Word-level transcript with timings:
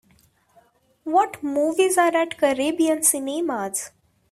What 1.03 1.43
movies 1.43 1.95
are 1.99 2.15
at 2.17 2.39
Caribbean 2.39 3.03
Cinemas 3.03 3.91